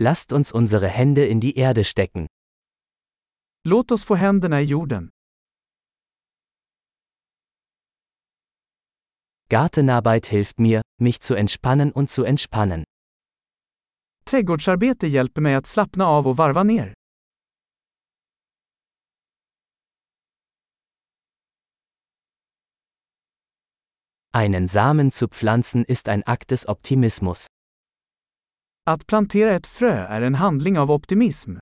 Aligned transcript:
Lasst 0.00 0.32
uns 0.32 0.52
unsere 0.52 0.88
Hände 0.88 1.26
in 1.26 1.40
die 1.40 1.56
Erde 1.56 1.84
stecken. 1.84 2.26
Låt 3.64 3.90
oss 3.90 4.04
få 4.04 4.14
händerna 4.14 4.60
i 4.60 4.64
jorden. 4.64 5.10
Gartenarbeit 9.50 10.26
hilft 10.26 10.60
mir, 10.60 10.82
mich 11.00 11.20
zu 11.20 11.34
entspannen 11.34 11.90
und 11.90 12.10
zu 12.10 12.22
entspannen. 12.24 12.84
Trädgårdsarbete 14.24 15.06
hjälper 15.06 15.40
mig 15.40 15.54
att 15.54 15.66
slappna 15.66 16.06
av 16.06 16.28
och 16.28 16.36
varva 16.36 16.62
ner. 16.62 16.94
Einen 24.32 24.68
Samen 24.68 25.10
zu 25.10 25.26
pflanzen 25.28 25.84
ist 25.84 26.08
ein 26.08 26.22
Akt 26.26 26.50
des 26.50 26.68
Optimismus. 26.68 27.46
Att 28.88 29.06
plantera 29.06 29.54
ett 29.54 29.66
frö 29.66 30.06
är 30.06 30.22
en 30.22 30.34
handling 30.34 30.78
av 30.78 30.90
optimism. 30.90 31.56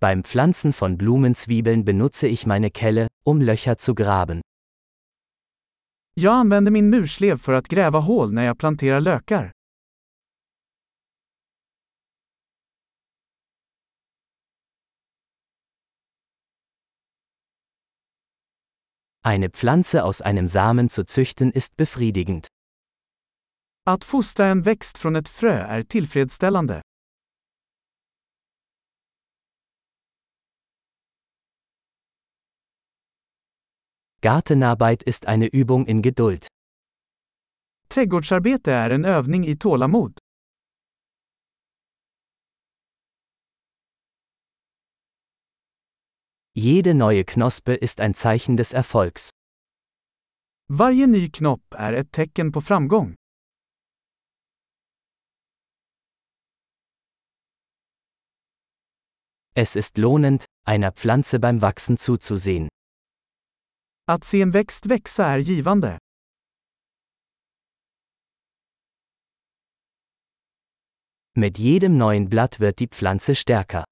Beim 0.00 0.22
Pflanzen 0.22 0.72
von 0.80 0.96
Blumenzwiebeln 0.96 1.84
benutze 1.84 2.28
ich 2.28 2.46
meine 2.46 2.70
Kelle, 2.70 3.08
um 3.24 3.42
Löcher 3.42 3.74
zu 3.74 3.94
graben. 3.94 4.42
Jag 6.14 6.34
använder 6.34 6.70
min 6.70 6.90
murslev 6.90 7.38
för 7.38 7.52
att 7.52 7.68
gräva 7.68 7.98
hål 7.98 8.32
när 8.32 8.44
jag 8.44 8.58
planterar 8.58 9.00
lökar. 9.00 9.52
Eine 19.28 19.50
Pflanze 19.50 20.04
aus 20.04 20.22
einem 20.22 20.48
Samen 20.48 20.88
zu 20.88 21.04
züchten 21.04 21.52
ist 21.52 21.76
befriedigend. 21.76 22.48
Att 23.84 24.04
fostra 24.04 24.46
en 24.46 24.62
växt 24.62 24.98
från 24.98 25.16
ett 25.16 25.28
frö 25.28 25.52
är 25.52 25.82
tillfredsställande. 25.82 26.82
Gartenarbeit 34.22 35.02
ist 35.02 35.26
eine 35.26 35.48
Übung 35.52 35.86
in 35.86 36.02
Geduld. 36.02 36.46
Trädgårdsarbete 37.88 38.72
är 38.72 38.90
en 38.90 39.04
övning 39.04 39.46
i 39.46 39.56
tålamod. 39.56 40.18
Jede 46.60 46.92
neue 46.92 47.24
Knospe 47.24 47.72
ist 47.74 48.00
ein 48.00 48.14
Zeichen 48.14 48.56
des 48.56 48.72
Erfolgs. 48.72 49.30
Varje 50.68 51.06
ny 51.06 51.30
knopp 51.30 51.62
är 51.70 51.92
ett 51.92 52.10
tecken 52.10 52.50
på 52.52 52.60
framgång. 52.60 53.14
Es 59.54 59.76
ist 59.76 59.98
lohnend, 59.98 60.46
einer 60.64 60.90
Pflanze 60.90 61.38
beim 61.38 61.60
Wachsen 61.60 61.96
zuzusehen. 61.96 62.68
Att 64.08 64.24
se 64.24 64.42
en 64.42 64.50
växt 64.50 64.86
växa 64.86 65.26
är 65.26 65.38
givande. 65.38 65.98
Mit 71.36 71.58
jedem 71.58 71.98
neuen 71.98 72.28
Blatt 72.28 72.58
wird 72.58 72.80
die 72.80 72.88
Pflanze 72.88 73.34
stärker. 73.34 73.84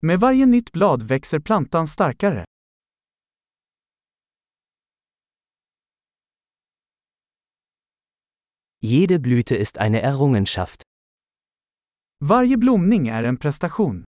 Med 0.00 0.20
varje 0.20 0.46
nytt 0.46 0.72
blad 0.72 1.02
växer 1.02 1.38
plantan 1.38 1.86
starkare. 1.86 2.44
Jede 8.80 9.18
Blüte 9.18 9.56
ist 9.56 9.78
eine 9.78 10.00
Errungenschaft. 10.00 10.82
Varje 12.24 12.56
blomning 12.56 13.08
är 13.08 13.24
en 13.24 13.36
prestation. 13.36 14.04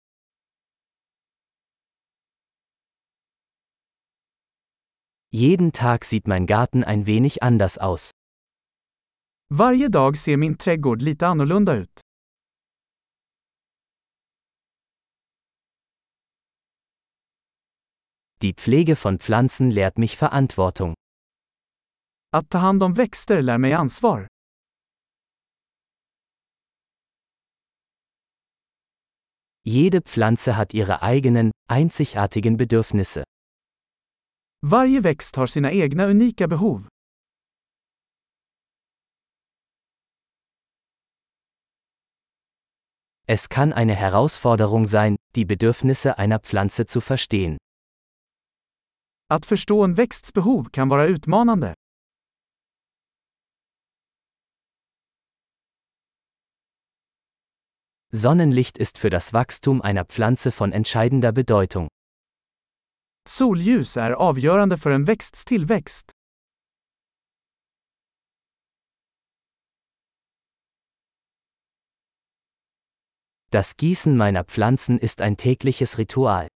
Jeden 5.31 5.73
Tag 5.73 6.05
sieht 6.05 6.27
mein 6.27 6.47
Garten 6.47 6.85
ein 6.85 7.07
wenig 7.07 7.43
anders 7.43 7.79
aus. 7.79 8.11
Varje 9.49 9.89
dag 9.89 10.17
ser 10.19 10.37
min 10.37 10.57
trädgård 10.57 11.03
lite 11.03 11.27
annorlunda 11.27 11.75
ut. 11.75 12.06
Die 18.47 18.55
Pflege 18.55 18.95
von 18.95 19.19
Pflanzen 19.19 19.73
lehrt 19.73 19.99
mich 19.99 20.17
Verantwortung. 20.17 20.95
Att 22.33 22.49
ta 22.49 22.61
hand 22.61 22.81
om 22.83 22.95
växter 22.95 23.43
lär 23.43 23.59
mig 23.59 23.75
ansvar. 23.75 24.29
Jede 29.65 30.01
Pflanze 30.01 30.57
hat 30.57 30.75
ihre 30.75 31.03
eigenen, 31.03 31.51
einzigartigen 31.69 32.57
Bedürfnisse. 32.57 33.25
Varje 34.63 35.01
växt 35.01 35.37
har 35.37 35.47
sina 35.47 35.73
egna 35.73 36.07
unika 36.07 36.47
behov. 36.47 36.87
Es 43.27 43.49
kann 43.49 43.73
eine 43.73 43.97
Herausforderung 43.97 44.87
sein, 44.87 45.17
die 45.35 45.45
Bedürfnisse 45.45 46.19
einer 46.19 46.39
Pflanze 46.39 46.87
zu 46.87 47.01
verstehen. 47.01 47.59
Att 49.29 49.47
förstå 49.47 49.85
en 49.85 49.95
växts 49.95 50.33
behov 50.33 50.69
kan 50.71 50.89
vara 50.89 51.07
utmanande. 51.07 51.75
Sonnenlicht 58.13 58.79
ist 58.79 58.99
für 58.99 59.11
das 59.11 59.33
Wachstum 59.33 59.83
einer 59.83 60.05
Pflanze 60.05 60.53
von 60.53 60.73
entscheidender 60.73 61.33
Bedeutung. 61.33 61.89
Solljus 63.29 63.97
är 63.97 64.13
avgörande 64.13 64.79
för 64.79 64.91
en 64.91 65.05
växts 65.05 65.45
tillväxt. 65.45 66.13
Das 73.51 73.77
Gießen 73.77 74.17
meiner 74.17 74.45
Pflanzen 74.45 74.99
ist 74.99 75.21
ein 75.21 75.37
tägliches 75.37 75.99
Ritual. 75.99 76.49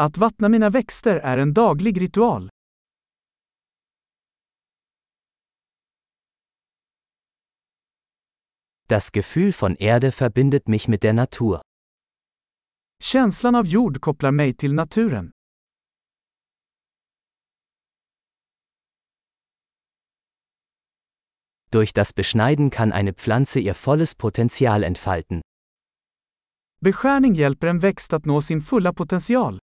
Att 0.00 0.16
vattna 0.18 0.48
mina 0.48 0.70
växter 0.70 1.16
är 1.16 1.38
en 1.38 1.54
daglig 1.54 2.00
ritual. 2.00 2.50
Das 8.88 9.12
Gefühl 9.12 9.52
von 9.60 9.76
Erde 9.76 10.12
verbindet 10.12 10.68
mich 10.68 10.88
mit 10.88 11.02
der 11.02 11.12
Natur. 11.12 11.60
Känslan 13.02 13.54
av 13.54 13.66
jord 13.66 14.00
kopplar 14.00 14.30
mig 14.32 14.54
till 14.54 14.74
naturen. 14.74 15.32
Durch 21.70 21.92
das 21.92 22.12
Beschneiden 22.12 22.70
kann 22.70 22.92
eine 22.92 23.12
Pflanze 23.14 23.60
ihr 23.60 23.74
volles 23.74 24.14
Potenzial 24.14 24.84
entfalten. 24.84 25.40
Beskärning 26.80 27.34
hjälper 27.34 27.66
en 27.66 27.78
växt 27.78 28.12
att 28.12 28.24
nå 28.24 28.40
sin 28.40 28.60
fulla 28.60 28.92
potential. 28.92 29.58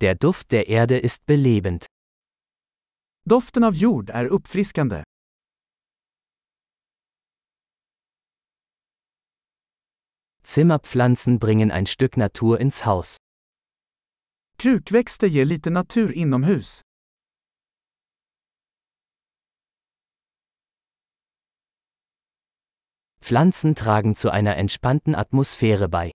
Der 0.00 0.14
Duft 0.14 0.52
der 0.52 0.68
Erde 0.68 0.96
ist 0.96 1.26
belebend. 1.26 1.86
Doften 3.24 3.64
av 3.64 3.74
jord 3.74 4.10
är 4.10 4.28
uppfriskande. 4.30 5.02
Zimmerpflanzen 10.44 11.40
bringen 11.40 11.72
ein 11.72 11.86
Stück 11.86 12.16
Natur 12.16 12.60
ins 12.60 12.86
Haus. 12.86 13.16
Krukväxter 14.58 15.26
ger 15.26 15.44
lite 15.44 15.70
natur 15.72 16.12
inomhus. 16.12 16.82
Pflanzen 23.20 23.74
tragen 23.74 24.14
zu 24.14 24.30
einer 24.30 24.56
entspannten 24.56 25.16
Atmosphäre 25.16 25.88
bei. 25.88 26.12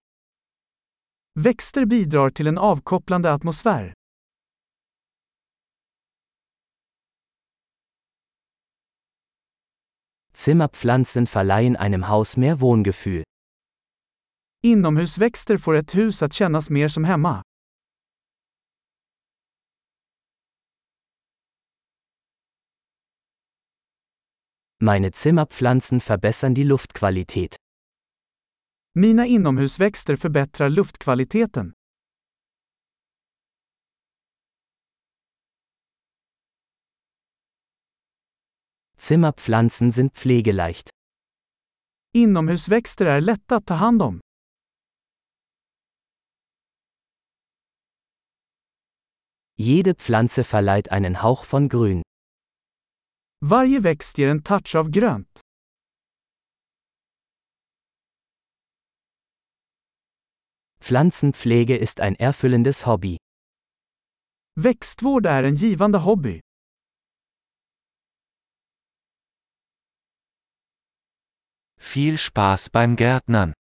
Växter 1.40 1.86
bidrar 1.86 2.30
till 2.30 2.48
en 2.48 2.58
avkopplande 2.58 3.32
atmosfär. 3.34 3.94
Zimmerpflanzen 10.34 11.26
verleihen 11.26 11.76
einem 11.76 12.04
Haus 12.04 12.38
mehr 12.38 12.56
Wohngefühl. 12.62 13.24
Inomhusväxter 14.64 15.58
får 15.58 15.76
ett 15.76 15.96
hus 15.96 16.24
att 16.24 16.34
kännas 16.34 16.70
mer 16.70 16.88
som 16.88 17.04
hemma. 17.04 17.42
Meine 24.80 25.12
Zimmerpflanzen 25.12 26.00
verbessern 26.00 26.54
die 26.54 26.64
Luftqualität. 26.64 27.63
Mina 28.96 29.26
inomhusväxter 29.26 30.16
förbättrar 30.16 30.70
luftkvaliteten. 30.70 31.74
Zimmerpflanzen 38.98 39.92
sind 39.92 40.14
pflegeleicht. 40.14 40.90
Inomhusväxter 42.14 43.06
är 43.06 43.22
lätta 43.22 43.56
att 43.56 43.66
ta 43.66 43.74
hand 43.74 44.02
om. 44.02 44.22
Jede 49.56 49.94
Pflanze 49.94 50.44
verleiht 50.44 50.92
einen 50.92 51.16
Hauch 51.16 51.54
von 51.54 51.70
Grün. 51.70 52.02
Varje 53.40 53.80
växt 53.80 54.18
ger 54.18 54.30
en 54.30 54.44
touch 54.44 54.76
av 54.76 54.90
grönt. 54.90 55.53
Pflanzenpflege 60.84 61.78
ist 61.78 62.02
ein 62.02 62.14
erfüllendes 62.16 62.86
Hobby. 62.86 63.16
Växtvård 64.60 65.26
är 65.26 65.46
en 65.46 65.56
givande 65.56 66.04
hobby. 66.04 66.42
Viel 71.80 72.18
Spaß 72.18 72.70
beim 72.70 72.98
Gärtnern. 72.98 73.53